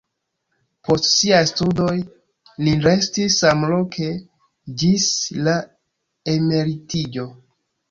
[0.87, 1.93] Post siaj studoj
[2.69, 4.09] li restis samloke
[4.83, 5.07] ĝis
[5.51, 5.57] la
[6.37, 7.31] emeritiĝo.